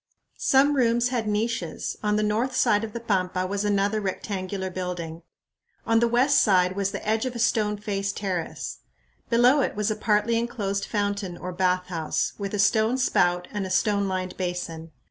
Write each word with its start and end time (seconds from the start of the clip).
Some 0.39 0.75
rooms 0.75 1.09
had 1.09 1.27
niches. 1.27 1.95
On 2.01 2.15
the 2.15 2.23
north 2.23 2.55
side 2.55 2.83
of 2.83 2.93
the 2.93 2.99
pampa 2.99 3.45
was 3.45 3.63
another 3.63 4.01
rectangular 4.01 4.71
building. 4.71 5.21
On 5.85 5.99
the 5.99 6.07
west 6.07 6.41
side 6.41 6.75
was 6.75 6.89
the 6.91 7.07
edge 7.07 7.27
of 7.27 7.35
a 7.35 7.37
stone 7.37 7.77
faced 7.77 8.17
terrace. 8.17 8.79
Below 9.29 9.61
it 9.61 9.75
was 9.75 9.91
a 9.91 9.95
partly 9.95 10.39
enclosed 10.39 10.85
fountain 10.85 11.37
or 11.37 11.51
bathhouse, 11.51 12.33
with 12.39 12.55
a 12.55 12.57
stone 12.57 12.97
spout 12.97 13.47
and 13.51 13.63
a 13.63 13.69
stone 13.69 14.07
lined 14.07 14.35
basin. 14.37 14.91